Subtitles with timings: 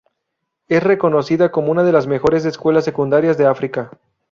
[0.67, 3.91] Es reconocida como una de las mejores escuelas secundarias de África.